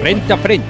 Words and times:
Frente 0.00 0.32
a 0.32 0.36
frente, 0.36 0.66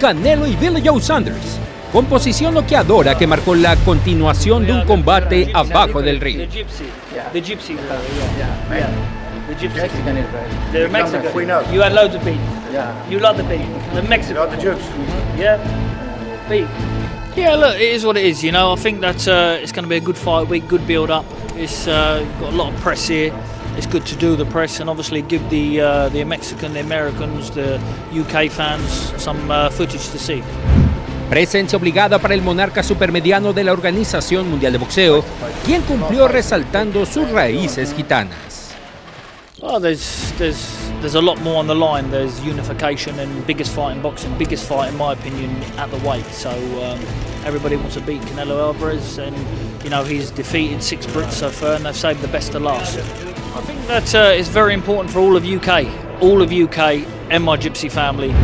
Canelo 0.00 0.46
y 0.46 0.56
Billy 0.56 0.82
Joe 0.84 1.00
Sanders, 1.00 1.58
composición 1.92 2.54
noqueadora 2.54 3.16
que 3.16 3.26
marcó 3.26 3.54
la 3.54 3.76
continuación 3.76 4.66
de 4.66 4.72
un 4.72 4.84
combate 4.84 5.50
abajo 5.54 6.00
del 6.02 6.20
ring. 6.20 6.38
The 6.38 6.48
gypsy. 6.48 6.84
The 7.32 7.42
gypsy. 7.42 7.74
Yeah. 7.74 8.78
yeah. 8.78 8.88
The 9.48 9.54
gypsy. 9.54 9.76
Mexican 9.76 10.16
Israel. 10.18 10.72
The 10.72 10.88
Mexican. 10.88 11.34
We 11.34 11.44
know. 11.44 11.60
You 11.72 11.82
had 11.82 11.92
loads 11.92 12.14
of 12.14 12.24
beef. 12.24 12.38
Yeah. 12.72 12.92
You 13.08 13.18
love 13.20 13.36
the. 13.36 13.44
The 13.94 14.02
Mexican. 14.08 14.36
Not 14.36 14.50
the 14.50 14.56
Jews. 14.56 14.82
Yeah. 15.38 15.58
Yeah, 17.36 17.56
look, 17.56 17.74
it 17.76 17.82
is 17.82 18.04
what 18.04 18.16
it 18.16 18.24
is. 18.24 18.44
You 18.44 18.52
know, 18.52 18.72
I 18.72 18.76
think 18.76 19.00
that 19.00 19.26
uh, 19.26 19.58
it's 19.60 19.72
going 19.72 19.84
to 19.84 19.88
be 19.88 19.96
a 19.96 20.00
good 20.00 20.16
fight 20.16 20.48
week, 20.48 20.68
good 20.68 20.86
build 20.86 21.10
up. 21.10 21.24
It's 21.56 21.88
uh, 21.88 22.24
got 22.38 22.52
a 22.52 22.56
lot 22.56 22.72
of 22.72 22.80
press 22.80 23.08
here. 23.08 23.32
It's 23.76 23.86
good 23.86 24.06
to 24.06 24.16
do 24.16 24.36
the 24.36 24.44
press 24.46 24.80
and 24.80 24.88
obviously 24.88 25.22
give 25.22 25.42
the 25.50 25.80
uh, 25.80 26.08
the 26.10 26.24
Mexican, 26.24 26.72
the 26.74 26.80
Americans, 26.80 27.50
the 27.50 27.80
UK 28.12 28.50
fans 28.50 29.12
some 29.20 29.50
uh, 29.50 29.68
footage 29.70 30.08
to 30.10 30.18
see. 30.18 30.42
Presencia 31.28 31.76
obligada 31.76 32.18
para 32.20 32.34
el 32.34 32.42
monarca 32.42 32.82
supermediano 32.82 33.52
de 33.52 33.64
la 33.64 33.72
Organización 33.72 34.48
Mundial 34.48 34.72
de 34.72 34.78
Boxeo, 34.78 35.24
quien 35.64 35.82
cumplió 35.82 36.28
resaltando 36.28 37.04
sus 37.04 37.28
raíces 37.30 37.94
gitanas. 37.94 38.54
Oh, 39.60 39.80
there's 39.80 40.32
there's 40.38 40.76
there's 41.00 41.14
a 41.16 41.22
lot 41.22 41.40
more 41.40 41.56
on 41.56 41.66
the 41.66 41.74
line. 41.74 42.10
There's 42.10 42.38
unification 42.44 43.18
and 43.18 43.46
biggest 43.46 43.74
fight 43.74 43.96
in 43.96 44.02
boxing, 44.02 44.36
biggest 44.38 44.68
fight 44.68 44.92
in 44.92 44.96
my 44.96 45.14
opinion 45.14 45.50
at 45.78 45.90
the 45.90 45.98
weight. 46.08 46.26
So 46.26 46.50
um, 46.50 47.00
everybody 47.44 47.76
wants 47.76 47.94
to 47.94 48.02
beat 48.02 48.20
Canelo 48.22 48.60
Alvarez, 48.60 49.18
and 49.18 49.34
you 49.82 49.90
know 49.90 50.04
he's 50.04 50.30
defeated 50.30 50.82
six 50.82 51.06
Brits 51.06 51.32
so 51.32 51.50
far, 51.50 51.74
and 51.74 51.86
they've 51.86 51.96
saved 51.96 52.20
the 52.20 52.28
best 52.28 52.52
to 52.52 52.60
last. 52.60 53.33
I 53.54 53.60
think 53.60 53.86
that 53.86 54.12
uh, 54.16 54.34
is 54.34 54.48
very 54.48 54.74
important 54.74 55.12
for 55.12 55.20
all 55.20 55.36
of 55.36 55.44
UK, 55.44 55.86
all 56.20 56.42
of 56.42 56.50
UK, 56.50 57.06
and 57.30 57.44
my 57.44 57.56
Gypsy 57.56 57.88
family. 57.88 58.34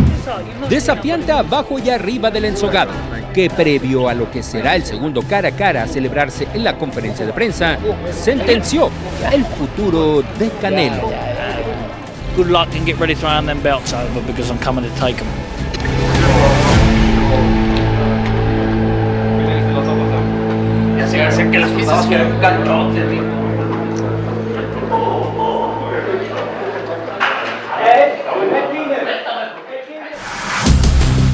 Desafiante 0.69 1.33
abajo 1.33 1.81
y 1.81 1.91
arriba 1.91 2.31
del 2.31 2.45
ensogado, 2.45 2.93
que 3.35 3.51
previo 3.51 4.09
a 4.09 4.15
lo 4.15 4.31
que 4.31 4.41
será 4.45 4.77
el 4.77 4.85
segundo 4.85 5.23
cara 5.23 5.49
a 5.49 5.53
cara 5.53 5.83
a 5.83 5.89
celebrarse 5.89 6.47
en 6.55 6.63
la 6.63 6.79
conferencia 6.79 7.27
de 7.27 7.33
prensa, 7.33 7.77
sentenció 8.13 8.89
el 9.33 9.45
futuro 9.45 10.23
de 10.39 10.49
Canelo. 10.61 11.11
Good 12.37 12.47
luck 12.47 12.69
and 12.77 12.87
get 12.87 13.01
ready 13.01 13.17
to 13.17 13.27
hand 13.27 13.49
them 13.49 13.61
belts 13.61 13.93
over 13.93 14.21
because 14.25 14.49
I'm 14.49 14.61
coming 14.61 14.85
to 14.85 15.01
take 15.01 15.17
them. 15.17 15.27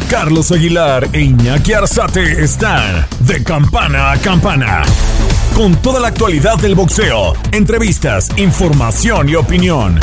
Carlos 0.09 0.53
Aguilar 0.53 1.09
e 1.13 1.21
Iñaki 1.21 1.73
Arzate 1.73 2.45
están 2.45 3.07
de 3.21 3.43
campana 3.43 4.13
a 4.13 4.19
campana. 4.19 4.83
Con 5.55 5.75
toda 5.83 5.99
la 5.99 6.09
actualidad 6.09 6.57
del 6.59 6.77
boxeo, 6.77 7.35
entrevistas, 7.51 8.31
información 8.37 9.29
y 9.29 9.35
opinión. 9.35 9.99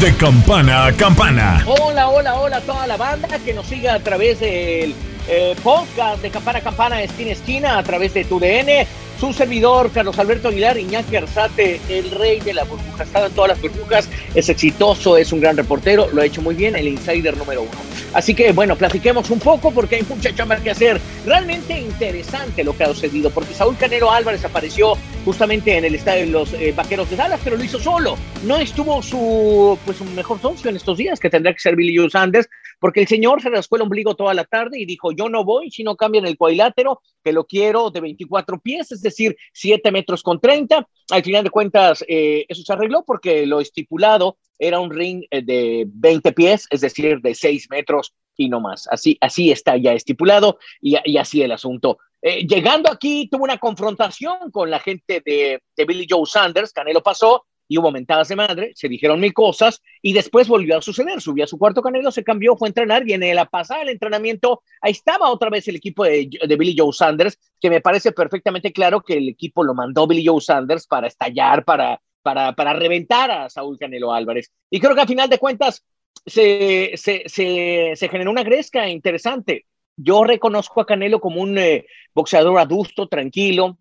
De 0.00 0.14
campana 0.16 0.86
a 0.86 0.92
campana. 0.92 1.64
Hola, 1.66 2.08
hola, 2.08 2.34
hola 2.40 2.56
a 2.56 2.60
toda 2.62 2.86
la 2.86 2.96
banda 2.96 3.28
que 3.44 3.52
nos 3.52 3.66
siga 3.66 3.94
a 3.94 4.00
través 4.00 4.40
del 4.40 4.94
eh, 5.28 5.54
podcast 5.62 6.22
de 6.22 6.30
Campana 6.30 6.60
a 6.60 6.62
Campana, 6.62 7.02
esquina 7.02 7.32
esquina, 7.32 7.78
a 7.78 7.82
través 7.82 8.14
de 8.14 8.24
TUDN. 8.24 8.86
Su 9.20 9.34
servidor, 9.34 9.90
Carlos 9.92 10.18
Alberto 10.18 10.48
Aguilar, 10.48 10.78
Iñaki 10.78 11.14
Arzate, 11.14 11.78
el 11.90 12.10
rey 12.10 12.40
de 12.40 12.54
la 12.54 12.64
burbuja. 12.64 13.02
Ha 13.02 13.04
estado 13.04 13.26
en 13.26 13.32
todas 13.32 13.50
las 13.50 13.60
burbujas, 13.60 14.08
es 14.34 14.48
exitoso, 14.48 15.18
es 15.18 15.30
un 15.30 15.40
gran 15.42 15.58
reportero, 15.58 16.08
lo 16.10 16.22
ha 16.22 16.24
hecho 16.24 16.40
muy 16.40 16.54
bien, 16.54 16.74
el 16.74 16.88
insider 16.88 17.36
número 17.36 17.60
uno. 17.60 17.70
Así 18.14 18.34
que, 18.34 18.52
bueno, 18.52 18.76
platiquemos 18.76 19.28
un 19.28 19.38
poco 19.38 19.72
porque 19.72 19.96
hay 19.96 20.02
mucha 20.08 20.34
chamba 20.34 20.56
que 20.56 20.70
hacer. 20.70 20.98
Realmente 21.26 21.78
interesante 21.78 22.64
lo 22.64 22.74
que 22.74 22.84
ha 22.84 22.86
sucedido, 22.86 23.28
porque 23.28 23.52
Saúl 23.52 23.76
Canero 23.76 24.10
Álvarez 24.10 24.42
apareció 24.42 24.96
justamente 25.24 25.76
en 25.76 25.84
el 25.84 25.94
estadio 25.94 26.26
de 26.26 26.32
los 26.32 26.52
eh, 26.54 26.72
Vaqueros 26.76 27.10
de 27.10 27.16
Dallas, 27.16 27.40
pero 27.42 27.56
lo 27.56 27.64
hizo 27.64 27.78
solo. 27.78 28.16
No 28.44 28.56
estuvo 28.58 29.02
su, 29.02 29.78
pues, 29.84 29.98
su 29.98 30.04
mejor 30.04 30.40
socio 30.40 30.70
en 30.70 30.76
estos 30.76 30.98
días, 30.98 31.20
que 31.20 31.30
tendrá 31.30 31.52
que 31.52 31.60
ser 31.60 31.76
Billy 31.76 31.96
Joe 31.96 32.10
Sanders, 32.10 32.48
porque 32.78 33.00
el 33.00 33.06
señor 33.06 33.42
se 33.42 33.50
rascó 33.50 33.76
el 33.76 33.82
ombligo 33.82 34.14
toda 34.14 34.34
la 34.34 34.44
tarde 34.44 34.80
y 34.80 34.86
dijo, 34.86 35.12
yo 35.12 35.28
no 35.28 35.44
voy 35.44 35.70
si 35.70 35.84
no 35.84 35.96
cambian 35.96 36.26
el 36.26 36.36
cuadrilátero, 36.36 37.02
que 37.22 37.32
lo 37.32 37.44
quiero 37.44 37.90
de 37.90 38.00
24 38.00 38.58
pies, 38.60 38.92
es 38.92 39.02
decir, 39.02 39.36
7 39.52 39.92
metros 39.92 40.22
con 40.22 40.40
30. 40.40 40.88
Al 41.10 41.22
final 41.22 41.44
de 41.44 41.50
cuentas, 41.50 42.04
eh, 42.08 42.46
eso 42.48 42.62
se 42.62 42.72
arregló 42.72 43.04
porque 43.04 43.46
lo 43.46 43.60
estipulado 43.60 44.38
era 44.58 44.80
un 44.80 44.90
ring 44.90 45.24
eh, 45.30 45.42
de 45.42 45.84
20 45.86 46.32
pies, 46.32 46.66
es 46.70 46.80
decir, 46.80 47.20
de 47.20 47.34
6 47.34 47.68
metros 47.70 48.14
y 48.36 48.48
no 48.48 48.60
más. 48.60 48.88
Así, 48.90 49.18
así 49.20 49.50
está 49.50 49.76
ya 49.76 49.92
estipulado 49.92 50.58
y, 50.80 50.96
y 51.04 51.18
así 51.18 51.42
el 51.42 51.52
asunto. 51.52 51.98
Eh, 52.22 52.46
llegando 52.46 52.90
aquí, 52.90 53.28
tuvo 53.30 53.44
una 53.44 53.58
confrontación 53.58 54.50
con 54.50 54.70
la 54.70 54.78
gente 54.78 55.22
de, 55.24 55.62
de 55.76 55.84
Billy 55.84 56.06
Joe 56.08 56.26
Sanders, 56.26 56.72
Canelo 56.72 57.02
pasó 57.02 57.46
y 57.70 57.78
hubo 57.78 57.92
mentadas 57.92 58.26
de 58.26 58.34
madre, 58.34 58.72
se 58.74 58.88
dijeron 58.88 59.20
mil 59.20 59.32
cosas 59.32 59.80
y 60.02 60.12
después 60.12 60.48
volvió 60.48 60.76
a 60.76 60.82
suceder. 60.82 61.20
Subió 61.20 61.44
a 61.44 61.46
su 61.46 61.56
cuarto 61.56 61.82
Canelo, 61.82 62.10
se 62.10 62.24
cambió, 62.24 62.56
fue 62.56 62.66
a 62.66 62.70
entrenar 62.70 63.08
y 63.08 63.12
en 63.12 63.34
la 63.34 63.44
pasada 63.44 63.80
del 63.80 63.90
entrenamiento 63.90 64.64
ahí 64.80 64.90
estaba 64.90 65.30
otra 65.30 65.50
vez 65.50 65.68
el 65.68 65.76
equipo 65.76 66.02
de, 66.02 66.28
de, 66.48 66.56
Billy 66.56 66.74
Joe 66.76 66.92
Sanders, 66.92 67.38
que 67.60 67.70
me 67.70 67.80
parece 67.80 68.10
perfectamente 68.10 68.72
claro 68.72 69.02
que 69.02 69.18
el 69.18 69.28
equipo 69.28 69.62
lo 69.62 69.72
mandó 69.72 70.08
Billy 70.08 70.26
Joe 70.26 70.40
Sanders 70.40 70.88
para 70.88 71.06
estallar, 71.06 71.64
para, 71.64 72.02
para, 72.22 72.56
para 72.56 72.72
reventar 72.72 73.30
a 73.30 73.48
Saúl 73.48 73.78
Canelo 73.78 74.12
Álvarez. 74.12 74.50
Y 74.68 74.80
creo 74.80 74.96
que 74.96 75.02
a 75.02 75.06
final 75.06 75.28
de 75.28 75.38
cuentas 75.38 75.84
se, 76.26 76.92
se, 76.96 77.22
se, 77.26 77.92
se 77.94 78.08
generó 78.08 78.32
una 78.32 78.42
gresca 78.42 78.88
interesante. 78.88 79.66
Yo 80.02 80.24
reconozco 80.24 80.80
a 80.80 80.86
Canelo 80.86 81.20
como 81.20 81.40
un 81.40 81.58
eh, 81.58 81.86
boxeador 82.14 82.58
adusto, 82.58 83.08
tranquilo, 83.08 83.78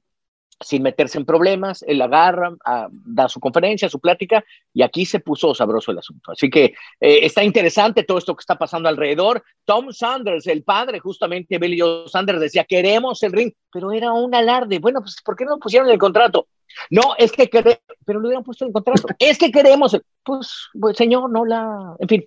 sin 0.61 0.83
meterse 0.83 1.17
en 1.17 1.25
problemas, 1.25 1.83
él 1.87 2.01
agarra, 2.01 2.53
a, 2.65 2.87
da 2.91 3.29
su 3.29 3.39
conferencia, 3.39 3.87
su 3.87 3.99
plática, 3.99 4.43
y 4.73 4.81
aquí 4.81 5.05
se 5.05 5.21
puso 5.21 5.55
sabroso 5.55 5.91
el 5.91 5.99
asunto. 5.99 6.31
Así 6.31 6.49
que 6.49 6.73
eh, 6.99 7.19
está 7.21 7.43
interesante 7.43 8.03
todo 8.03 8.17
esto 8.17 8.35
que 8.35 8.41
está 8.41 8.57
pasando 8.57 8.89
alrededor. 8.89 9.43
Tom 9.63 9.91
Sanders, 9.91 10.47
el 10.47 10.63
padre, 10.63 10.99
justamente 10.99 11.57
Billy 11.57 11.79
Joe 11.79 12.09
Sanders, 12.09 12.41
decía, 12.41 12.65
queremos 12.65 13.23
el 13.23 13.31
ring, 13.31 13.53
pero 13.71 13.91
era 13.91 14.11
un 14.11 14.35
alarde. 14.35 14.79
Bueno, 14.79 14.99
pues 15.01 15.15
¿por 15.23 15.35
qué 15.35 15.45
no 15.45 15.57
pusieron 15.59 15.89
el 15.89 15.97
contrato? 15.97 16.47
No, 16.89 17.15
es 17.17 17.31
que 17.31 17.49
queremos, 17.49 17.79
pero 18.05 18.19
lo 18.19 18.27
hubieran 18.27 18.43
puesto 18.43 18.65
en 18.65 18.69
el 18.69 18.73
contrato. 18.73 19.07
es 19.17 19.37
que 19.37 19.51
queremos, 19.51 19.93
el... 19.93 20.03
pues, 20.23 20.67
pues, 20.79 20.97
señor, 20.97 21.29
no 21.31 21.45
la, 21.45 21.95
en 21.99 22.07
fin. 22.07 22.23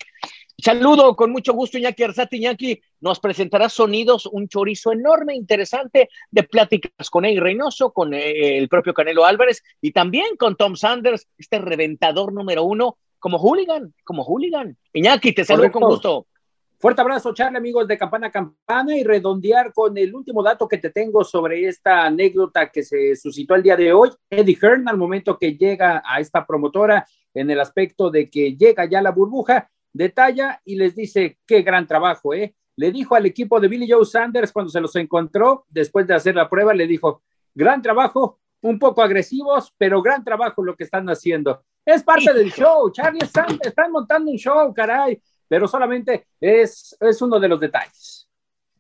Saludo 0.65 1.17
con 1.17 1.33
mucho 1.33 1.55
gusto, 1.55 1.77
Iñaki 1.77 2.05
Arzate. 2.05 2.37
Iñaki, 2.37 2.81
nos 3.00 3.19
presentará 3.19 3.69
sonidos, 3.69 4.27
un 4.27 4.47
chorizo 4.47 4.93
enorme, 4.93 5.34
interesante 5.34 6.09
de 6.31 6.45
pláticas 6.45 7.11
con 7.11 7.25
Ey 7.25 7.41
Reynoso, 7.41 7.93
con 7.93 8.15
eh, 8.15 8.59
el 8.59 8.69
propio 8.69 8.95
Canelo 8.95 9.25
Álvarez 9.25 9.65
y 9.81 9.91
también 9.91 10.37
con 10.37 10.55
Tom 10.55 10.77
Sanders, 10.77 11.27
este 11.37 11.59
reventador 11.59 12.33
número 12.33 12.62
uno, 12.62 12.97
como 13.19 13.39
hooligan, 13.39 13.93
como 14.05 14.23
hooligan. 14.23 14.76
Iñaki, 14.93 15.32
te 15.32 15.44
saludo 15.44 15.62
Correcto. 15.62 15.81
con 15.81 15.88
gusto. 15.91 16.26
Fuerte 16.79 17.00
abrazo, 17.00 17.35
Charlie, 17.35 17.59
amigos 17.59 17.88
de 17.88 17.99
Campana 17.99 18.29
a 18.29 18.31
Campana, 18.31 18.97
y 18.97 19.03
redondear 19.03 19.73
con 19.73 19.99
el 19.99 20.14
último 20.14 20.44
dato 20.44 20.69
que 20.69 20.79
te 20.79 20.91
tengo 20.91 21.25
sobre 21.25 21.67
esta 21.67 22.05
anécdota 22.05 22.70
que 22.70 22.85
se 22.85 23.17
suscitó 23.17 23.56
el 23.56 23.64
día 23.64 23.75
de 23.75 23.93
hoy. 23.93 24.11
Eddie 24.31 24.59
Hearn, 24.62 24.88
al 24.88 24.97
momento 24.97 25.37
que 25.38 25.56
llega 25.56 26.05
a 26.06 26.20
esta 26.20 26.47
promotora, 26.47 27.05
en 27.35 27.50
el 27.50 27.59
aspecto 27.59 28.11
de 28.11 28.31
que 28.31 28.56
llega 28.56 28.85
ya 28.85 29.03
la 29.03 29.11
burbuja, 29.11 29.69
detalla 29.93 30.61
y 30.65 30.77
les 30.77 30.94
dice 30.94 31.39
qué 31.47 31.62
gran 31.62 31.87
trabajo, 31.87 32.35
¿eh? 32.35 32.55
Le 32.77 32.91
dijo 32.91 33.15
al 33.15 33.27
equipo 33.27 33.61
de 33.61 33.69
Billy 33.69 33.91
Joe 33.91 34.05
Sanders 34.05 34.53
cuando 34.53 34.71
se 34.71 34.81
los 34.81 34.97
encontró, 34.97 35.67
después 35.69 36.06
de 36.06 36.15
hacer 36.15 36.35
la 36.35 36.49
prueba, 36.49 36.73
le 36.73 36.87
dijo, 36.87 37.23
gran 37.55 37.83
trabajo, 37.83 38.41
un 38.62 38.79
poco 38.79 39.03
agresivos, 39.03 39.75
pero 39.77 40.00
gran 40.00 40.25
trabajo 40.25 40.62
lo 40.62 40.75
que 40.75 40.85
están 40.85 41.06
haciendo. 41.09 41.65
Es 41.85 42.03
parte 42.03 42.33
del 42.33 42.53
show, 42.53 42.91
Charlie, 42.91 43.25
están, 43.25 43.59
están 43.61 43.91
montando 43.91 44.31
un 44.31 44.37
show, 44.39 44.73
caray, 44.73 45.21
pero 45.49 45.69
solamente 45.69 46.29
es, 46.41 46.97
es 46.99 47.21
uno 47.21 47.38
de 47.38 47.49
los 47.49 47.61
detalles. 47.61 48.29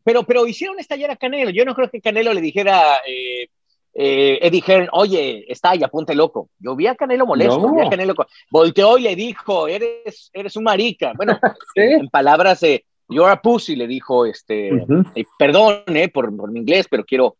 Pero, 0.04 0.24
pero 0.24 0.46
hicieron 0.46 0.78
estallar 0.78 1.10
a 1.10 1.16
Canelo. 1.16 1.50
Yo 1.50 1.64
no 1.64 1.74
creo 1.74 1.90
que 1.90 2.00
Canelo 2.00 2.32
le 2.32 2.40
dijera, 2.40 2.96
eh, 3.06 3.48
eh, 3.94 4.38
Eddie 4.40 4.62
Hearn, 4.66 4.88
oye, 4.92 5.44
está 5.48 5.70
ahí, 5.70 5.82
apunte 5.82 6.14
loco. 6.14 6.50
Yo 6.58 6.74
vi 6.74 6.86
a 6.86 6.94
Canelo 6.94 7.26
molesto, 7.26 7.72
vi 7.74 7.82
a 7.82 7.90
Canelo, 7.90 8.14
volteó 8.50 8.98
y 8.98 9.02
le 9.02 9.16
dijo, 9.16 9.68
eres, 9.68 10.30
eres 10.32 10.56
un 10.56 10.64
marica. 10.64 11.12
Bueno, 11.16 11.38
en 11.74 12.08
palabras 12.08 12.60
de, 12.60 12.84
you're 13.08 13.30
a 13.30 13.40
pussy, 13.40 13.76
le 13.76 13.86
dijo, 13.86 14.24
este, 14.24 14.68
eh, 14.68 15.24
perdón 15.38 15.82
eh, 15.88 16.08
por, 16.08 16.34
por, 16.36 16.50
mi 16.50 16.60
inglés, 16.60 16.86
pero 16.90 17.04
quiero, 17.04 17.36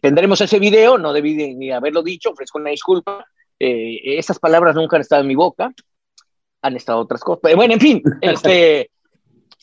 tendremos 0.00 0.40
ese 0.40 0.58
video, 0.58 0.96
no 0.96 1.12
debí 1.12 1.54
ni 1.54 1.70
haberlo 1.70 2.02
dicho, 2.02 2.30
ofrezco 2.30 2.58
una 2.58 2.70
disculpa. 2.70 3.26
esas 3.58 4.38
palabras 4.38 4.74
nunca 4.74 4.96
han 4.96 5.02
estado 5.02 5.22
en 5.22 5.28
mi 5.28 5.34
boca, 5.34 5.72
han 6.62 6.76
estado 6.76 7.00
otras 7.00 7.20
cosas. 7.22 7.54
Bueno, 7.54 7.74
en 7.74 7.80
fin, 7.80 8.02
este, 8.20 8.90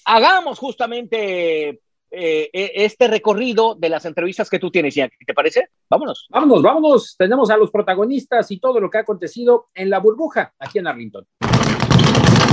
hagamos 0.05 0.59
justamente 0.59 1.81
eh, 2.11 2.49
e, 2.51 2.71
este 2.85 3.07
recorrido 3.07 3.75
de 3.75 3.89
las 3.89 4.05
entrevistas 4.05 4.49
que 4.49 4.59
tú 4.59 4.69
tienes, 4.69 4.93
¿Qué 4.93 5.09
¿Te 5.25 5.33
parece? 5.33 5.69
Vámonos. 5.89 6.27
Vámonos, 6.29 6.61
vámonos. 6.61 7.15
Tenemos 7.17 7.49
a 7.49 7.57
los 7.57 7.71
protagonistas 7.71 8.51
y 8.51 8.59
todo 8.59 8.79
lo 8.79 8.89
que 8.89 8.97
ha 8.97 9.01
acontecido 9.01 9.67
en 9.73 9.89
la 9.89 9.99
burbuja 9.99 10.53
aquí 10.59 10.79
en 10.79 10.87
Arlington. 10.87 11.25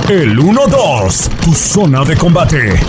El 0.09 0.37
1-2, 0.37 1.43
tu 1.43 1.51
zona 1.51 2.03
de 2.05 2.17
combate. 2.17 2.79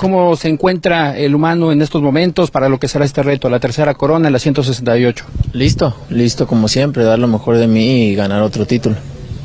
¿Cómo 0.00 0.34
se 0.34 0.48
encuentra 0.48 1.16
el 1.16 1.34
humano 1.34 1.70
en 1.70 1.80
estos 1.80 2.02
momentos 2.02 2.50
para 2.50 2.68
lo 2.68 2.80
que 2.80 2.88
será 2.88 3.04
este 3.04 3.22
reto, 3.22 3.48
la 3.48 3.60
tercera 3.60 3.94
corona 3.94 4.26
en 4.26 4.32
la 4.32 4.40
168? 4.40 5.24
Listo, 5.52 5.94
listo 6.08 6.48
como 6.48 6.66
siempre, 6.66 7.04
dar 7.04 7.20
lo 7.20 7.28
mejor 7.28 7.58
de 7.58 7.68
mí 7.68 8.06
y 8.06 8.14
ganar 8.16 8.42
otro 8.42 8.66
título. 8.66 8.96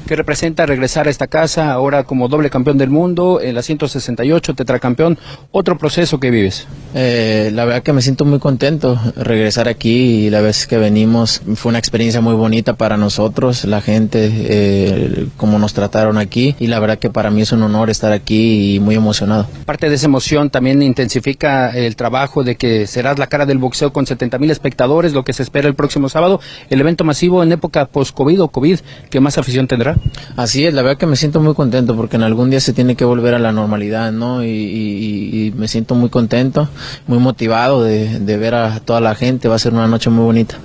¿Qué 0.07 0.15
representa 0.15 0.65
regresar 0.65 1.07
a 1.07 1.09
esta 1.09 1.27
casa 1.27 1.69
ahora 1.69 2.06
como 2.06 2.30
doble 2.30 2.50
campeón 2.50 2.77
del 2.77 2.89
mundo, 2.89 3.42
en 3.42 3.54
la 3.54 3.62
168, 3.62 4.56
tetracampeón? 4.56 5.19
¿Otro 5.51 5.77
proceso 5.77 6.18
que 6.18 6.31
vives? 6.31 6.65
Eh, 6.95 7.51
la 7.54 7.65
verdad 7.65 7.83
que 7.83 7.92
me 7.92 8.01
siento 8.01 8.24
muy 8.24 8.39
contento 8.39 8.98
regresar 9.18 9.68
aquí 9.68 10.27
y 10.27 10.30
la 10.30 10.39
vez 10.39 10.65
que 10.65 10.77
venimos 10.77 11.42
fue 11.56 11.71
una 11.71 11.80
experiencia 11.80 12.21
muy 12.21 12.36
bonita 12.36 12.77
para 12.77 12.95
nosotros, 12.95 13.65
la 13.65 13.81
gente, 13.81 14.31
eh, 14.31 15.27
como 15.36 15.59
nos 15.59 15.74
trataron 15.74 16.18
aquí 16.18 16.56
y 16.57 16.68
la 16.68 16.80
verdad 16.80 17.00
que 17.00 17.09
para 17.09 17.30
mí 17.30 17.42
es 17.42 17.51
un 17.51 17.63
honor 17.63 17.89
estar 17.89 18.13
aquí 18.13 18.75
y 18.75 18.80
muy 18.80 18.95
emocionado. 18.95 19.45
Parte 19.65 19.89
de 19.89 19.95
esa 19.95 20.06
emoción 20.06 20.50
también 20.50 20.81
intensifica 20.81 21.71
el 21.71 21.98
trabajo 21.98 22.45
de 22.45 22.56
que 22.56 22.88
serás 22.88 23.19
la 23.19 23.27
cara 23.27 23.45
del 23.45 23.57
boxeo 23.57 23.92
con 23.92 24.06
70 24.06 24.38
mil 24.38 24.51
espectadores, 24.51 25.12
lo 25.12 25.25
que 25.25 25.33
se 25.33 25.44
espera 25.44 25.68
el 25.68 25.75
próximo 25.75 26.07
sábado, 26.07 26.39
el 26.69 26.80
evento 26.80 27.04
masivo 27.04 27.44
en 27.44 27.51
época 27.51 27.88
post-COVID 27.88 28.42
o 28.44 28.48
COVID 28.48 28.80
que 29.09 29.19
más 29.19 29.38
afición 29.38 29.68
tendrá. 29.68 29.96
Así 30.35 30.65
es, 30.65 30.73
la 30.73 30.83
verdad 30.83 30.97
que 30.97 31.07
me 31.07 31.15
siento 31.15 31.39
muy 31.39 31.55
contento 31.55 31.95
porque 31.95 32.15
en 32.15 32.23
algún 32.23 32.49
día 32.49 32.59
se 32.59 32.73
tiene 32.73 32.95
que 32.95 33.05
volver 33.05 33.33
a 33.33 33.39
la 33.39 33.51
normalidad, 33.51 34.11
¿no? 34.11 34.44
Y, 34.44 35.53
me 35.55 35.67
siento 35.67 35.95
muy 35.95 36.09
contento, 36.09 36.69
muy 37.07 37.19
motivado 37.19 37.83
de, 37.83 38.38
ver 38.38 38.53
a 38.53 38.79
toda 38.79 39.01
la 39.01 39.15
gente, 39.15 39.47
va 39.47 39.55
a 39.55 39.59
ser 39.59 39.73
una 39.73 39.88
noche 39.88 40.09
muy 40.09 40.25
bonita 40.25 40.59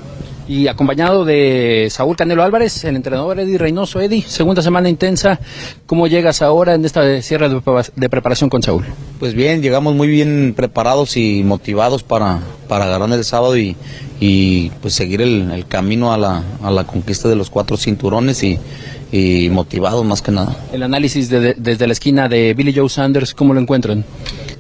y 0.53 0.69
acompañado 0.69 1.25
de 1.25 1.89
Saúl 1.91 2.15
Canelo 2.15 2.43
Álvarez, 2.43 2.85
el 2.85 2.97
entrenador 2.97 3.41
Eddie 3.41 3.57
Reynoso. 3.57 4.03
Eddie, 4.03 4.21
segunda 4.21 4.61
semana 4.61 4.91
intensa, 4.91 5.41
¿cómo 5.87 6.09
llegas 6.09 6.43
ahora 6.43 6.75
en 6.75 6.85
esta 6.85 7.23
cierre 7.23 7.49
de, 7.49 8.09
preparación 8.11 8.51
con 8.51 8.63
Saúl? 8.63 8.85
Pues 9.19 9.33
bien, 9.33 9.63
llegamos 9.63 9.95
muy 9.95 10.09
bien 10.09 10.53
preparados 10.55 11.17
y 11.17 11.43
motivados 11.43 12.03
para, 12.03 12.41
para 12.69 12.85
ganar 12.85 13.19
el 13.19 13.25
sábado 13.25 13.57
y, 13.57 13.77
y 14.21 14.69
pues 14.83 14.93
seguir 14.93 15.23
el, 15.23 15.65
camino 15.69 16.13
a 16.13 16.19
la, 16.19 16.43
a 16.63 16.71
la 16.71 16.85
conquista 16.85 17.31
de 17.31 17.37
los 17.37 17.49
cuatro 17.49 17.79
cinturones 17.79 18.43
y 18.43 18.59
y 19.13 19.51
motivados 19.51 20.07
más 20.07 20.23
que 20.23 20.33
nada. 20.33 20.57
El 20.73 20.83
análisis 20.83 21.29
desde 21.29 21.87
la 21.87 21.93
esquina 21.93 22.31
de 22.31 22.55
Billy 22.55 22.75
Joe 22.75 22.89
Sanders, 22.89 23.35
¿cómo 23.35 23.53
lo 23.53 23.61
encuentran? 23.61 24.07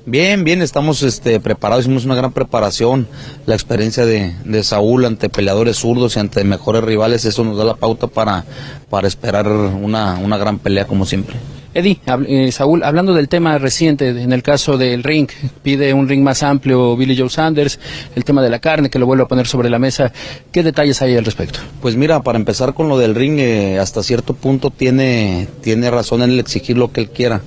Bien, 0.04 0.42
bien, 0.42 0.62
estamos 0.62 1.02
este, 1.04 1.38
preparados, 1.38 1.84
hicimos 1.84 2.04
una 2.04 2.16
gran 2.16 2.32
preparación, 2.32 3.06
la 3.46 3.54
experiencia 3.54 4.04
de, 4.04 4.34
de, 4.44 4.64
Saúl 4.64 5.04
ante 5.04 5.28
peleadores 5.28 5.76
zurdos 5.76 6.16
y 6.16 6.20
ante 6.20 6.42
mejores 6.42 6.82
rivales, 6.82 7.24
eso 7.24 7.44
nos 7.44 7.56
da 7.56 7.64
la 7.64 7.76
pauta 7.76 8.08
para, 8.08 8.44
para 8.90 9.06
esperar 9.06 9.46
una, 9.46 10.18
una 10.18 10.38
gran 10.38 10.58
pelea 10.58 10.86
como 10.86 11.06
siempre. 11.06 11.36
Eddie, 11.74 12.00
eh, 12.28 12.52
Saúl, 12.52 12.82
hablando 12.82 13.14
del 13.14 13.28
tema 13.28 13.56
reciente, 13.58 14.08
en 14.08 14.32
el 14.32 14.42
caso 14.42 14.76
del 14.76 15.02
ring, 15.02 15.28
pide 15.62 15.94
un 15.94 16.08
ring 16.08 16.22
más 16.22 16.42
amplio 16.42 16.96
Billy 16.96 17.16
Joe 17.16 17.30
Sanders, 17.30 17.78
el 18.14 18.24
tema 18.24 18.42
de 18.42 18.50
la 18.50 18.58
carne, 18.58 18.90
que 18.90 18.98
lo 18.98 19.06
vuelve 19.06 19.22
a 19.22 19.28
poner 19.28 19.46
sobre 19.46 19.70
la 19.70 19.78
mesa. 19.78 20.12
¿Qué 20.50 20.62
detalles 20.62 21.00
hay 21.00 21.16
al 21.16 21.24
respecto? 21.24 21.60
Pues 21.80 21.96
mira, 21.96 22.20
para 22.22 22.38
empezar 22.38 22.74
con 22.74 22.88
lo 22.88 22.98
del 22.98 23.14
ring, 23.14 23.38
eh, 23.38 23.78
hasta 23.78 24.02
cierto 24.02 24.34
punto 24.34 24.70
tiene, 24.70 25.48
tiene 25.62 25.90
razón 25.90 26.22
en 26.22 26.30
el 26.30 26.40
exigir 26.40 26.76
lo 26.76 26.92
que 26.92 27.02
él 27.02 27.08
quiera. 27.08 27.40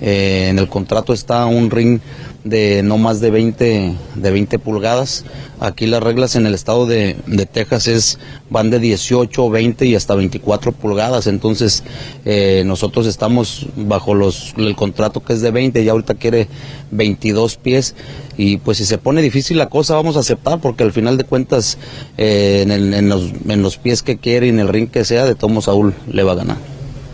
Eh, 0.00 0.48
en 0.48 0.58
el 0.58 0.68
contrato 0.68 1.12
está 1.12 1.46
un 1.46 1.70
ring 1.70 2.00
de 2.44 2.82
no 2.82 2.96
más 2.96 3.20
de 3.20 3.30
20, 3.30 3.94
de 4.14 4.30
20 4.30 4.58
pulgadas. 4.58 5.24
Aquí 5.58 5.86
las 5.86 6.02
reglas 6.02 6.36
en 6.36 6.46
el 6.46 6.54
estado 6.54 6.86
de, 6.86 7.16
Texas 7.52 7.86
es 7.86 8.18
van 8.48 8.70
de 8.70 8.78
18, 8.78 9.50
20 9.50 9.86
y 9.86 9.94
hasta 9.94 10.14
24 10.14 10.72
pulgadas. 10.72 11.26
Entonces 11.26 11.84
eh, 12.24 12.62
nosotros 12.64 13.06
estamos 13.06 13.66
bajo 13.76 14.14
los, 14.14 14.54
el 14.56 14.74
contrato 14.74 15.22
que 15.22 15.34
es 15.34 15.42
de 15.42 15.50
20 15.50 15.82
y 15.82 15.88
ahorita 15.88 16.14
quiere 16.14 16.48
22 16.92 17.56
pies. 17.56 17.94
Y 18.36 18.56
pues 18.56 18.78
si 18.78 18.86
se 18.86 18.96
pone 18.96 19.20
difícil 19.20 19.58
la 19.58 19.68
cosa 19.68 19.94
vamos 19.94 20.16
a 20.16 20.20
aceptar 20.20 20.60
porque 20.60 20.82
al 20.82 20.92
final 20.92 21.18
de 21.18 21.24
cuentas 21.24 21.76
eh, 22.16 22.64
en, 22.66 23.08
los, 23.08 23.30
en 23.48 23.62
los 23.62 23.76
pies 23.76 24.02
que 24.02 24.16
quiere 24.16 24.46
y 24.46 24.50
en 24.50 24.60
el 24.60 24.68
ring 24.68 24.88
que 24.88 25.04
sea, 25.04 25.26
de 25.26 25.34
Tomo 25.34 25.60
Saúl 25.60 25.94
le 26.10 26.22
va 26.22 26.32
a 26.32 26.36
ganar 26.36 26.69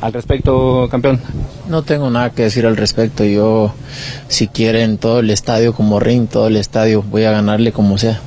al 0.07 0.13
respecto, 0.13 0.89
campeón? 0.89 1.21
No 1.69 1.83
tengo 1.83 2.11
nada 2.11 2.31
que 2.31 2.43
decir 2.43 2.65
al 2.65 2.77
respecto. 2.77 3.25
Yo, 3.25 3.75
si 4.29 4.47
quieren 4.47 4.99
todo 4.99 5.19
el 5.19 5.31
estadio 5.31 5.75
como 5.75 5.99
ring, 5.99 6.29
todo 6.29 6.47
el 6.47 6.57
estadio, 6.57 7.03
voy 7.03 7.25
a 7.25 7.33
ganarle 7.33 7.73
como 7.73 7.99
sea. 7.99 8.21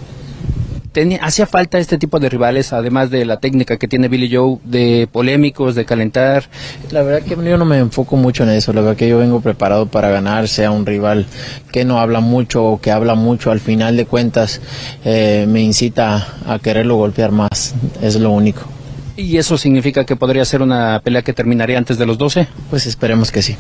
Tenía, 0.92 1.20
hacía 1.24 1.46
falta 1.46 1.78
este 1.78 1.98
tipo 1.98 2.20
de 2.20 2.30
rivales, 2.30 2.74
además 2.74 3.12
de 3.12 3.24
la 3.24 3.40
técnica 3.40 3.78
que 3.78 3.88
tiene 3.88 4.10
Billy 4.10 4.36
Joe, 4.36 4.58
de 4.64 5.08
polémicos, 5.10 5.76
de 5.76 5.86
calentar. 5.86 6.50
La 6.92 7.04
verdad 7.04 7.26
que 7.26 7.38
yo 7.42 7.58
no 7.58 7.64
me 7.64 7.78
enfoco 7.78 8.18
mucho 8.18 8.44
en 8.44 8.50
eso, 8.50 8.74
la 8.74 8.82
verdad 8.82 8.98
que 8.98 9.08
yo 9.08 9.20
vengo 9.20 9.40
preparado 9.40 9.86
para 9.86 10.10
ganar, 10.10 10.48
sea 10.48 10.72
un 10.72 10.86
rival 10.86 11.28
que 11.72 11.86
no 11.86 12.00
habla 12.00 12.20
mucho 12.20 12.66
o 12.66 12.82
que 12.82 12.92
habla 12.92 13.14
mucho, 13.14 13.52
al 13.52 13.60
final 13.60 13.96
de 13.96 14.06
cuentas 14.06 14.62
eh, 15.06 15.46
me 15.48 15.62
incita 15.62 16.28
a 16.46 16.60
quererlo 16.60 16.96
golpear 16.96 17.32
más, 17.32 17.76
es 18.02 18.16
lo 18.20 18.32
único. 18.32 18.79
¿Y 19.20 19.38
eso 19.38 19.58
significa 19.58 20.06
que 20.06 20.16
podría 20.16 20.46
ser 20.46 20.62
una 20.62 21.02
pelea 21.04 21.24
que 21.24 21.34
terminaría 21.34 21.78
antes 21.78 21.98
de 21.98 22.06
los 22.06 22.18
12? 22.18 22.48
Pues 22.70 22.86
esperemos 22.86 23.32
que 23.32 23.42
sí. 23.42 23.58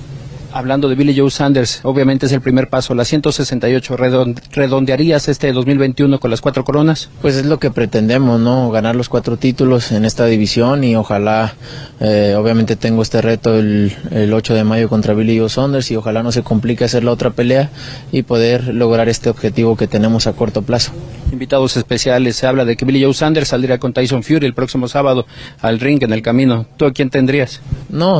Hablando 0.51 0.89
de 0.89 0.95
Billy 0.95 1.15
Joe 1.15 1.29
Sanders, 1.29 1.81
obviamente 1.83 2.25
es 2.25 2.31
el 2.31 2.41
primer 2.41 2.69
paso. 2.69 2.95
La 2.95 3.05
168, 3.05 3.97
¿redondearías 4.51 5.27
este 5.27 5.53
2021 5.53 6.19
con 6.19 6.31
las 6.31 6.41
cuatro 6.41 6.63
coronas? 6.63 7.09
Pues 7.21 7.35
es 7.35 7.45
lo 7.45 7.59
que 7.59 7.69
pretendemos, 7.69 8.39
¿no? 8.39 8.71
Ganar 8.71 8.95
los 8.95 9.09
cuatro 9.09 9.37
títulos 9.37 9.91
en 9.91 10.05
esta 10.05 10.25
división 10.25 10.83
y 10.83 10.95
ojalá, 10.95 11.53
eh, 11.99 12.33
obviamente 12.35 12.75
tengo 12.75 13.03
este 13.03 13.21
reto 13.21 13.55
el, 13.59 13.95
el, 14.09 14.33
8 14.33 14.55
de 14.55 14.63
mayo 14.63 14.89
contra 14.89 15.13
Billy 15.13 15.37
Joe 15.37 15.49
Sanders 15.49 15.91
y 15.91 15.95
ojalá 15.95 16.23
no 16.23 16.31
se 16.31 16.41
complique 16.41 16.83
hacer 16.83 17.03
la 17.03 17.11
otra 17.11 17.29
pelea 17.29 17.69
y 18.11 18.23
poder 18.23 18.73
lograr 18.73 19.07
este 19.07 19.29
objetivo 19.29 19.77
que 19.77 19.85
tenemos 19.85 20.25
a 20.25 20.33
corto 20.33 20.63
plazo. 20.63 20.91
Invitados 21.31 21.77
especiales, 21.77 22.35
se 22.37 22.47
habla 22.47 22.65
de 22.65 22.75
que 22.75 22.85
Billy 22.85 23.03
Joe 23.03 23.13
Sanders 23.13 23.49
saldría 23.49 23.77
con 23.77 23.93
Tyson 23.93 24.23
Fury 24.23 24.47
el 24.47 24.55
próximo 24.55 24.87
sábado 24.87 25.27
al 25.61 25.79
ring 25.79 26.01
en 26.01 26.11
el 26.11 26.23
camino. 26.23 26.65
¿Tú 26.75 26.85
a 26.85 26.91
quién 26.91 27.11
tendrías? 27.11 27.61
No, 27.87 28.19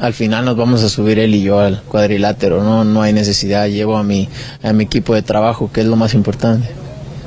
al 0.00 0.12
final 0.14 0.44
nos 0.44 0.56
vamos 0.56 0.82
a 0.82 0.88
subir 0.88 1.18
él 1.18 1.34
y 1.34 1.42
yo 1.42 1.60
al 1.60 1.82
cuadrilátero, 1.82 2.62
no, 2.62 2.84
no 2.84 3.02
hay 3.02 3.12
necesidad, 3.12 3.68
llevo 3.68 3.96
a 3.96 4.02
mi, 4.02 4.28
a 4.62 4.72
mi 4.72 4.84
equipo 4.84 5.14
de 5.14 5.22
trabajo, 5.22 5.70
que 5.72 5.80
es 5.80 5.86
lo 5.86 5.96
más 5.96 6.14
importante. 6.14 6.68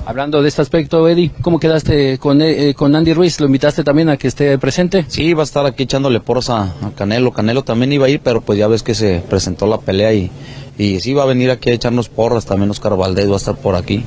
Hablando 0.05 0.41
de 0.41 0.47
este 0.47 0.61
aspecto, 0.61 1.05
Eddie, 1.09 1.31
¿cómo 1.41 1.59
quedaste 1.59 2.17
con, 2.17 2.41
eh, 2.41 2.73
con 2.73 2.95
Andy 2.95 3.13
Ruiz? 3.13 3.41
¿Lo 3.41 3.45
invitaste 3.47 3.83
también 3.83 4.07
a 4.07 4.15
que 4.15 4.29
esté 4.29 4.57
presente? 4.57 5.05
Sí, 5.09 5.33
va 5.33 5.41
a 5.41 5.43
estar 5.43 5.65
aquí 5.65 5.83
echándole 5.83 6.21
poros 6.21 6.49
a, 6.49 6.73
Canelo. 6.95 7.33
Canelo 7.33 7.63
también 7.63 7.91
iba 7.91 8.05
a 8.05 8.09
ir, 8.09 8.21
pero 8.21 8.39
pues 8.39 8.57
ya 8.57 8.69
ves 8.69 8.83
que 8.83 8.95
se 8.95 9.21
presentó 9.29 9.67
la 9.67 9.79
pelea 9.79 10.13
y, 10.13 10.31
y 10.77 11.01
sí 11.01 11.13
va 11.13 11.23
a 11.23 11.25
venir 11.25 11.51
aquí 11.51 11.71
a 11.71 11.73
echarnos 11.73 12.07
porras. 12.07 12.45
También 12.45 12.71
Oscar 12.71 12.95
Valdés 12.95 13.29
va 13.29 13.33
a 13.33 13.37
estar 13.37 13.57
por 13.57 13.75
aquí 13.75 14.05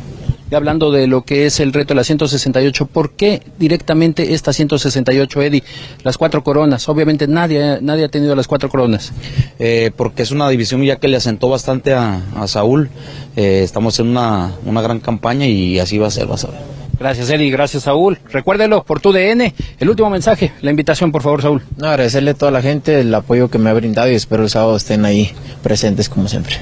hablando 0.57 0.91
de 0.91 1.07
lo 1.07 1.23
que 1.23 1.47
es 1.47 1.61
el 1.61 1.73
reto 1.73 1.89
de 1.89 1.97
la 1.97 2.05
168, 2.05 2.87
¿por 2.87 3.13
qué 3.13 3.43
directamente 3.59 4.35
esta 4.35 4.53
168, 4.53 5.43
Eddie? 5.43 5.63
Las 6.03 6.19
cuatro 6.19 6.43
coronas. 6.43 6.89
Obviamente 6.89 7.27
nadie, 7.27 7.79
nadie 7.81 8.05
ha 8.05 8.09
tenido 8.09 8.35
las 8.35 8.47
cuatro 8.47 8.69
coronas. 8.69 9.13
Eh, 9.59 9.91
porque 9.97 10.23
es 10.23 10.31
una 10.31 10.49
división 10.49 10.83
ya 10.83 10.97
que 10.97 11.09
le 11.09 11.17
asentó 11.17 11.49
bastante 11.49 11.95
a, 11.95 12.23
Saúl. 12.47 12.91
Eh, 13.37 13.63
estamos 13.63 13.99
en 14.01 14.09
una, 14.09 14.53
una 14.65 14.83
gran 14.83 15.01
campaña 15.01 15.47
y 15.47 15.79
así 15.79 15.99
va 15.99 16.09
a 16.09 16.11
ser, 16.11 16.27
vas 16.27 16.45
a 16.45 16.49
ver. 16.49 16.81
Gracias, 17.01 17.31
Eddie. 17.31 17.51
Gracias, 17.51 17.85
Saúl. 17.85 18.19
Recuérdelo 18.31 18.85
por 18.85 19.01
tu 19.01 19.11
DN. 19.11 19.55
El 19.79 19.89
último 19.89 20.11
mensaje, 20.11 20.53
la 20.61 20.71
invitación, 20.71 21.11
por 21.11 21.23
favor, 21.23 21.41
Saúl. 21.41 21.63
No, 21.79 21.87
agradecerle 21.87 22.33
a 22.33 22.35
toda 22.35 22.53
la 22.53 22.61
gente 22.61 23.01
el 23.01 23.15
apoyo 23.15 23.49
que 23.49 23.59
me 23.59 23.71
ha 23.71 23.75
brindado 23.75 24.11
y 24.11 24.15
espero 24.15 24.43
el 24.43 24.51
sábado 24.51 24.77
estén 24.77 25.07
ahí 25.07 25.33
presentes 25.63 26.11
como 26.11 26.29
siempre 26.29 26.57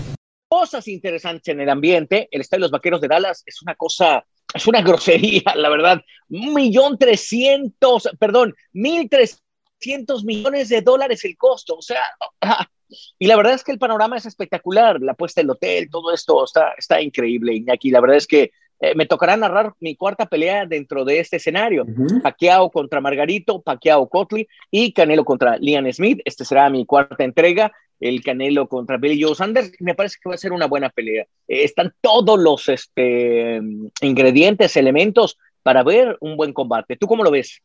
cosas 0.48 0.88
interesantes 0.88 1.48
en 1.48 1.60
el 1.60 1.68
ambiente. 1.68 2.28
El 2.30 2.40
Estadio 2.40 2.62
de 2.62 2.64
los 2.64 2.70
Vaqueros 2.70 3.00
de 3.00 3.08
Dallas 3.08 3.42
es 3.46 3.62
una 3.62 3.74
cosa, 3.74 4.24
es 4.52 4.66
una 4.66 4.82
grosería, 4.82 5.42
la 5.54 5.68
verdad. 5.68 6.00
Un 6.30 6.54
millón 6.54 6.98
trescientos, 6.98 8.08
perdón, 8.18 8.54
mil 8.72 9.08
trescientos 9.08 10.24
millones 10.24 10.68
de 10.68 10.82
dólares 10.82 11.24
el 11.24 11.36
costo. 11.36 11.76
O 11.76 11.82
sea, 11.82 12.02
y 13.18 13.26
la 13.26 13.36
verdad 13.36 13.54
es 13.54 13.64
que 13.64 13.72
el 13.72 13.78
panorama 13.78 14.16
es 14.16 14.26
espectacular. 14.26 15.00
La 15.00 15.14
puesta 15.14 15.40
del 15.40 15.50
hotel, 15.50 15.88
todo 15.90 16.12
esto 16.12 16.44
está, 16.44 16.72
está 16.76 17.00
increíble, 17.00 17.54
Iñaki. 17.54 17.90
La 17.90 18.00
verdad 18.00 18.16
es 18.16 18.26
que 18.26 18.50
eh, 18.80 18.94
me 18.94 19.06
tocará 19.06 19.36
narrar 19.36 19.74
mi 19.80 19.96
cuarta 19.96 20.26
pelea 20.26 20.64
dentro 20.64 21.04
de 21.04 21.18
este 21.18 21.36
escenario. 21.36 21.84
Uh 21.84 22.70
contra 22.70 23.00
Margarito, 23.00 23.60
Pacquiao 23.60 24.08
Cotley 24.08 24.46
y 24.70 24.92
Canelo 24.92 25.24
contra 25.24 25.56
Liam 25.58 25.90
Smith. 25.92 26.20
Este 26.24 26.44
será 26.44 26.70
mi 26.70 26.86
cuarta 26.86 27.24
entrega. 27.24 27.72
El 28.00 28.22
Canelo 28.22 28.68
contra 28.68 28.96
Billy 28.96 29.22
Joe 29.22 29.34
Sanders. 29.34 29.72
Me 29.80 29.94
parece 29.94 30.18
que 30.22 30.28
va 30.28 30.34
a 30.34 30.38
ser 30.38 30.52
una 30.52 30.66
buena 30.66 30.90
pelea. 30.90 31.22
Eh, 31.46 31.64
están 31.64 31.94
todos 32.00 32.38
los 32.38 32.68
este, 32.68 33.60
ingredientes, 34.00 34.76
elementos 34.76 35.38
para 35.62 35.82
ver 35.82 36.16
un 36.20 36.36
buen 36.36 36.52
combate. 36.52 36.96
¿Tú 36.96 37.06
cómo 37.06 37.24
lo 37.24 37.30
ves? 37.30 37.60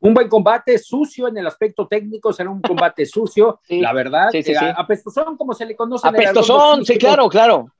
Un 0.00 0.14
buen 0.14 0.28
combate 0.28 0.78
sucio 0.78 1.28
en 1.28 1.36
el 1.36 1.46
aspecto 1.46 1.86
técnico, 1.86 2.32
será 2.32 2.48
un 2.48 2.62
combate 2.62 3.04
sucio, 3.04 3.60
la 3.68 3.92
verdad. 3.92 4.30
Sí, 4.32 4.42
sí, 4.42 4.54
apestosón, 4.56 5.36
como 5.36 5.52
se 5.52 5.66
le 5.66 5.76
conoce. 5.76 6.08
Apestosón, 6.08 6.84
sí, 6.84 6.96
claro, 6.96 7.28
claro 7.28 7.70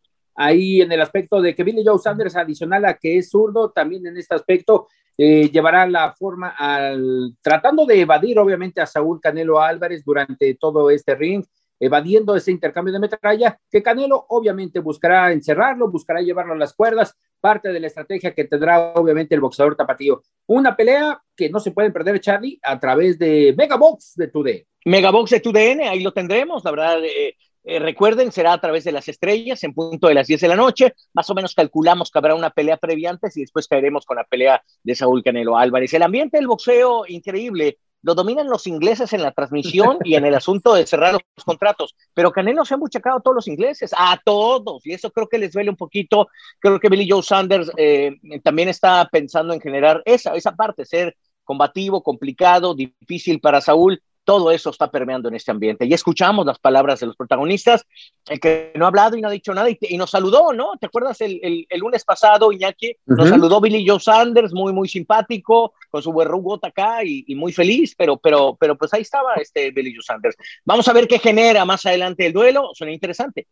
ahí 0.40 0.80
en 0.80 0.90
el 0.90 1.00
aspecto 1.02 1.40
de 1.40 1.54
que 1.54 1.64
Billy 1.64 1.82
Joe 1.84 1.98
Sanders, 1.98 2.34
adicional 2.34 2.84
a 2.86 2.94
que 2.94 3.18
es 3.18 3.30
zurdo, 3.30 3.70
también 3.70 4.06
en 4.06 4.16
este 4.16 4.34
aspecto 4.34 4.88
eh, 5.18 5.50
llevará 5.50 5.86
la 5.86 6.14
forma 6.14 6.54
al 6.56 7.34
tratando 7.42 7.84
de 7.84 8.00
evadir 8.00 8.38
obviamente 8.38 8.80
a 8.80 8.86
Saúl 8.86 9.20
Canelo 9.20 9.60
Álvarez 9.60 10.02
durante 10.02 10.54
todo 10.54 10.90
este 10.90 11.14
ring, 11.14 11.44
evadiendo 11.80 12.36
ese 12.36 12.52
intercambio 12.52 12.92
de 12.92 13.00
metralla, 13.00 13.58
que 13.70 13.82
Canelo 13.82 14.26
obviamente 14.28 14.78
buscará 14.78 15.32
encerrarlo, 15.32 15.90
buscará 15.90 16.20
llevarlo 16.20 16.52
a 16.52 16.58
las 16.58 16.74
cuerdas, 16.74 17.16
parte 17.40 17.72
de 17.72 17.80
la 17.80 17.86
estrategia 17.86 18.34
que 18.34 18.44
tendrá 18.44 18.92
obviamente 18.92 19.34
el 19.34 19.40
boxeador 19.40 19.74
tapatío. 19.74 20.22
Una 20.46 20.76
pelea 20.76 21.20
que 21.34 21.48
no 21.48 21.58
se 21.58 21.72
puede 21.72 21.90
perder, 21.90 22.20
Charlie, 22.20 22.60
a 22.62 22.78
través 22.78 23.18
de 23.18 23.54
Megabox 23.56 24.14
de 24.14 24.28
TUDN. 24.28 24.66
Megabox 24.84 25.30
de 25.30 25.40
TUDN, 25.40 25.80
ahí 25.88 26.02
lo 26.02 26.12
tendremos, 26.12 26.62
la 26.64 26.70
verdad, 26.70 27.04
eh, 27.04 27.34
eh, 27.62 27.78
recuerden, 27.78 28.32
será 28.32 28.54
a 28.54 28.60
través 28.60 28.84
de 28.84 28.92
las 28.92 29.08
estrellas 29.08 29.62
en 29.64 29.74
punto 29.74 30.08
de 30.08 30.14
las 30.14 30.26
10 30.26 30.40
de 30.40 30.48
la 30.48 30.56
noche. 30.56 30.94
Más 31.12 31.28
o 31.28 31.34
menos 31.34 31.54
calculamos 31.54 32.10
que 32.10 32.18
habrá 32.18 32.34
una 32.34 32.50
pelea 32.50 32.78
previa 32.78 33.10
antes 33.10 33.36
y 33.36 33.42
después 33.42 33.68
caeremos 33.68 34.06
con 34.06 34.16
la 34.16 34.24
pelea 34.24 34.62
de 34.82 34.94
Saúl 34.94 35.22
Canelo 35.22 35.58
Álvarez. 35.58 35.92
El 35.92 36.02
ambiente 36.02 36.38
del 36.38 36.46
boxeo, 36.46 37.04
increíble. 37.06 37.78
Lo 38.02 38.14
dominan 38.14 38.48
los 38.48 38.66
ingleses 38.66 39.12
en 39.12 39.22
la 39.22 39.32
transmisión 39.32 39.98
y 40.04 40.14
en 40.14 40.24
el 40.24 40.34
asunto 40.34 40.74
de 40.74 40.86
cerrar 40.86 41.12
los 41.12 41.44
contratos. 41.44 41.94
Pero 42.14 42.32
Canelo 42.32 42.64
se 42.64 42.74
ha 42.74 42.78
muchachado 42.78 43.18
a 43.18 43.20
todos 43.20 43.34
los 43.34 43.48
ingleses, 43.48 43.92
a 43.96 44.18
todos. 44.24 44.86
Y 44.86 44.92
eso 44.92 45.10
creo 45.10 45.28
que 45.28 45.38
les 45.38 45.52
duele 45.52 45.70
un 45.70 45.76
poquito. 45.76 46.28
Creo 46.58 46.80
que 46.80 46.88
Billy 46.88 47.08
Joe 47.08 47.22
Sanders 47.22 47.70
eh, 47.76 48.16
también 48.42 48.68
está 48.68 49.08
pensando 49.10 49.52
en 49.52 49.60
generar 49.60 50.02
esa, 50.04 50.34
esa 50.34 50.56
parte, 50.56 50.84
ser 50.84 51.16
combativo, 51.44 52.02
complicado, 52.02 52.74
difícil 52.74 53.40
para 53.40 53.60
Saúl 53.60 54.00
todo 54.30 54.52
eso 54.52 54.70
está 54.70 54.88
permeando 54.88 55.28
en 55.28 55.34
este 55.34 55.50
ambiente. 55.50 55.86
Y 55.86 55.92
escuchamos 55.92 56.46
las 56.46 56.60
palabras 56.60 57.00
de 57.00 57.06
los 57.06 57.16
protagonistas, 57.16 57.84
el 58.28 58.38
que 58.38 58.70
no 58.76 58.84
ha 58.84 58.88
hablado 58.88 59.16
y 59.16 59.20
no 59.20 59.26
ha 59.26 59.32
dicho 59.32 59.52
nada 59.52 59.68
y, 59.68 59.96
nos 59.98 60.12
saludó, 60.12 60.52
¿no? 60.52 60.76
¿Te 60.78 60.86
acuerdas 60.86 61.20
el, 61.20 61.66
el, 61.68 61.80
lunes 61.80 62.04
pasado, 62.04 62.52
Iñaki? 62.52 62.94
Nos 63.06 63.28
saludó 63.28 63.60
Billy 63.60 63.84
Joe 63.84 63.98
Sanders, 63.98 64.52
muy, 64.52 64.72
muy 64.72 64.88
simpático, 64.88 65.74
con 65.90 66.00
su 66.00 66.12
verrugot 66.12 66.64
acá 66.64 67.02
y, 67.02 67.24
y, 67.26 67.34
muy 67.34 67.52
feliz, 67.52 67.96
pero, 67.98 68.18
pero, 68.18 68.56
pero 68.60 68.78
pues 68.78 68.94
ahí 68.94 69.02
estaba 69.02 69.34
este 69.34 69.72
Billy 69.72 69.92
Joe 69.92 70.04
Sanders. 70.04 70.36
Vamos 70.64 70.86
a 70.86 70.92
ver 70.92 71.08
qué 71.08 71.18
genera 71.18 71.64
más 71.64 71.84
adelante 71.84 72.24
el 72.24 72.32
duelo, 72.32 72.70
suena 72.72 72.92
interesante. 72.92 73.48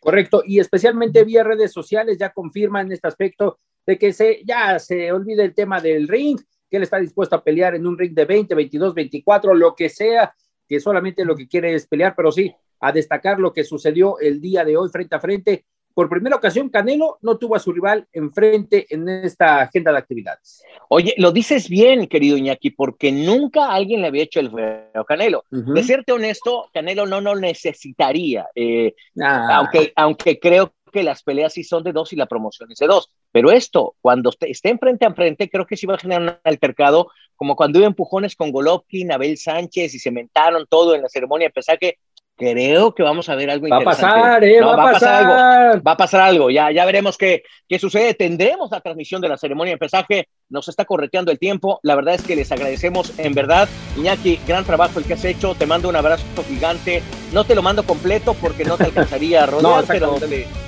Correcto, 0.00 0.42
y 0.46 0.58
especialmente 0.58 1.22
vía 1.24 1.44
redes 1.44 1.70
sociales 1.70 2.16
ya 2.16 2.32
confirman 2.32 2.90
este 2.90 3.08
aspecto 3.08 3.58
de 3.84 3.98
que 3.98 4.14
se, 4.14 4.42
ya 4.46 4.78
se 4.78 5.12
olvide 5.12 5.44
el 5.44 5.54
tema 5.54 5.82
del 5.82 6.08
ring, 6.08 6.40
que 6.70 6.76
él 6.76 6.82
está 6.82 6.98
dispuesto 6.98 7.36
a 7.36 7.44
pelear 7.44 7.74
en 7.74 7.86
un 7.86 7.98
ring 7.98 8.14
de 8.14 8.24
20, 8.24 8.54
22, 8.54 8.94
24, 8.94 9.54
lo 9.54 9.74
que 9.74 9.88
sea, 9.88 10.34
que 10.68 10.80
solamente 10.80 11.24
lo 11.24 11.36
que 11.36 11.48
quiere 11.48 11.74
es 11.74 11.86
pelear, 11.86 12.14
pero 12.16 12.32
sí, 12.32 12.54
a 12.80 12.92
destacar 12.92 13.38
lo 13.38 13.52
que 13.52 13.64
sucedió 13.64 14.18
el 14.18 14.40
día 14.40 14.64
de 14.64 14.76
hoy 14.76 14.88
frente 14.90 15.14
a 15.14 15.20
frente. 15.20 15.64
Por 15.94 16.08
primera 16.08 16.34
ocasión, 16.34 16.70
Canelo 16.70 17.18
no 17.22 17.38
tuvo 17.38 17.54
a 17.54 17.60
su 17.60 17.72
rival 17.72 18.08
enfrente 18.12 18.84
en 18.90 19.08
esta 19.08 19.60
agenda 19.60 19.92
de 19.92 19.98
actividades. 19.98 20.60
Oye, 20.88 21.14
lo 21.18 21.30
dices 21.30 21.68
bien, 21.68 22.08
querido 22.08 22.36
Iñaki, 22.36 22.70
porque 22.70 23.12
nunca 23.12 23.72
alguien 23.72 24.00
le 24.00 24.08
había 24.08 24.24
hecho 24.24 24.40
el 24.40 24.50
feo 24.50 24.88
a 24.92 25.04
Canelo. 25.04 25.44
De 25.50 25.82
serte 25.84 26.12
honesto, 26.12 26.68
Canelo 26.74 27.06
no 27.06 27.20
lo 27.20 27.36
necesitaría, 27.36 28.48
eh, 28.56 28.94
ah. 29.22 29.58
aunque, 29.58 29.92
aunque 29.94 30.40
creo 30.40 30.74
que 30.92 31.04
las 31.04 31.22
peleas 31.22 31.52
sí 31.52 31.62
son 31.62 31.84
de 31.84 31.92
dos 31.92 32.12
y 32.12 32.16
la 32.16 32.26
promoción 32.26 32.72
es 32.72 32.78
de 32.78 32.86
dos. 32.86 33.10
Pero 33.34 33.50
esto, 33.50 33.96
cuando 34.00 34.30
estén 34.42 34.78
frente 34.78 35.04
a 35.04 35.12
frente, 35.12 35.50
creo 35.50 35.66
que 35.66 35.76
sí 35.76 35.86
va 35.86 35.96
a 35.96 35.98
generar 35.98 36.22
un 36.22 36.36
altercado, 36.44 37.10
como 37.34 37.56
cuando 37.56 37.80
hubo 37.80 37.86
empujones 37.88 38.36
con 38.36 38.52
Golovkin, 38.52 39.10
Abel 39.10 39.38
Sánchez 39.38 39.92
y 39.92 39.98
se 39.98 40.12
mentaron 40.12 40.66
todo 40.68 40.94
en 40.94 41.02
la 41.02 41.08
ceremonia 41.08 41.48
de 41.48 41.52
pesaje 41.52 41.98
creo 42.36 42.94
que 42.94 43.02
vamos 43.02 43.28
a 43.28 43.34
ver 43.34 43.50
algo 43.50 43.68
va 43.68 43.78
interesante. 43.78 44.12
Va 44.12 44.18
a 44.18 44.22
pasar, 44.22 44.44
eh, 44.44 44.60
va, 44.60 44.72
a 44.72 44.92
pasar. 44.92 45.24
algo. 45.24 45.82
Va 45.82 45.92
a 45.92 45.96
pasar 45.96 46.20
algo. 46.20 46.50
Ya, 46.50 46.70
ya 46.70 46.84
veremos 46.84 47.16
qué, 47.16 47.42
qué 47.68 47.78
sucede. 47.78 48.14
Tendremos 48.14 48.70
la 48.70 48.80
transmisión 48.80 49.20
de 49.20 49.28
la 49.28 49.36
ceremonia 49.36 49.74
de 49.74 49.78
pesaje. 49.78 50.28
Nos 50.48 50.68
está 50.68 50.84
correteando 50.84 51.30
el 51.32 51.38
tiempo. 51.38 51.80
La 51.82 51.94
verdad 51.94 52.14
es 52.14 52.22
que 52.22 52.36
les 52.36 52.50
agradecemos 52.52 53.18
en 53.18 53.34
verdad. 53.34 53.68
Iñaki, 53.96 54.40
gran 54.46 54.64
trabajo 54.64 54.98
el 54.98 55.04
que 55.04 55.14
has 55.14 55.24
hecho. 55.24 55.54
Te 55.54 55.66
mando 55.66 55.88
un 55.88 55.96
abrazo 55.96 56.24
gigante. 56.48 57.02
No 57.32 57.44
te 57.44 57.54
lo 57.54 57.62
mando 57.62 57.84
completo 57.84 58.34
porque 58.34 58.64
no 58.64 58.76
te 58.76 58.84
alcanzaría 58.84 59.44
a 59.44 59.46
rodear, 59.46 59.84
pero 59.86 60.16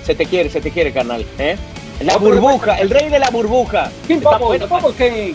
se 0.02 0.14
te 0.14 0.26
quiere, 0.26 0.50
se 0.50 0.60
te 0.60 0.70
quiere, 0.70 0.92
carnal. 0.92 1.24
¿eh? 1.38 1.56
La 2.00 2.16
burbuja, 2.18 2.78
el 2.78 2.90
rey 2.90 3.08
de 3.08 3.18
la 3.18 3.30
burbuja. 3.30 3.90
¿Quién, 4.06 4.20
bueno, 4.20 4.94
que... 4.96 5.34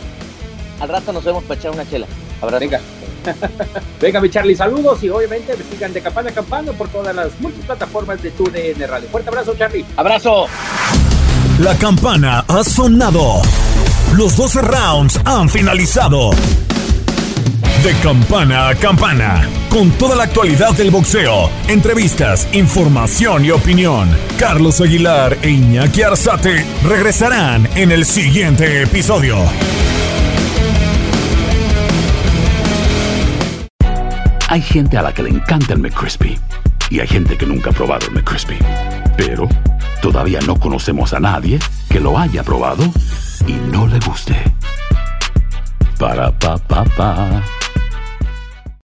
Al 0.79 0.89
rato 0.89 1.13
nos 1.13 1.23
vemos 1.23 1.43
para 1.43 1.59
echar 1.59 1.71
una 1.71 1.87
chela. 1.87 2.07
Abrazo. 2.41 2.59
Venga. 2.59 2.79
Venga, 4.01 4.21
mi 4.21 4.29
Charlie, 4.29 4.55
saludos 4.55 5.03
y 5.03 5.09
obviamente 5.09 5.55
me 5.55 5.63
sigan 5.63 5.93
de 5.93 6.01
campana 6.01 6.29
a 6.31 6.33
campana 6.33 6.71
por 6.71 6.87
todas 6.89 7.15
las 7.15 7.39
multiplataformas 7.39 8.21
de 8.21 8.31
tu 8.31 8.45
DN 8.45 8.87
Radio. 8.87 9.07
Fuerte 9.09 9.29
abrazo, 9.29 9.55
Charlie. 9.57 9.85
Abrazo. 9.95 10.47
La 11.59 11.75
campana 11.75 12.43
ha 12.47 12.63
sonado. 12.63 13.41
Los 14.15 14.35
12 14.35 14.61
rounds 14.61 15.19
han 15.25 15.49
finalizado. 15.49 16.31
De 17.83 17.95
campana 17.95 18.69
a 18.69 18.75
campana, 18.75 19.49
con 19.67 19.89
toda 19.93 20.15
la 20.15 20.25
actualidad 20.25 20.71
del 20.73 20.91
boxeo, 20.91 21.49
entrevistas, 21.67 22.47
información 22.53 23.43
y 23.43 23.49
opinión. 23.49 24.07
Carlos 24.37 24.79
Aguilar 24.81 25.35
e 25.41 25.49
Iñaki 25.49 26.03
Arzate 26.03 26.63
regresarán 26.83 27.67
en 27.73 27.91
el 27.91 28.05
siguiente 28.05 28.83
episodio. 28.83 29.35
Hay 34.47 34.61
gente 34.61 34.97
a 34.99 35.01
la 35.01 35.11
que 35.11 35.23
le 35.23 35.29
encanta 35.29 35.73
el 35.73 35.79
McCrispy 35.79 36.37
y 36.91 36.99
hay 36.99 37.07
gente 37.07 37.35
que 37.35 37.47
nunca 37.47 37.71
ha 37.71 37.73
probado 37.73 38.05
el 38.05 38.13
McCrispy. 38.13 38.59
Pero 39.17 39.49
todavía 40.03 40.39
no 40.45 40.55
conocemos 40.59 41.13
a 41.13 41.19
nadie 41.19 41.57
que 41.89 41.99
lo 41.99 42.15
haya 42.19 42.43
probado 42.43 42.83
y 43.47 43.53
no 43.53 43.87
le 43.87 43.97
guste. 44.01 44.35
Para 45.97 46.31
pa 46.37 46.59
pa 46.59 46.83
pa. 46.83 47.41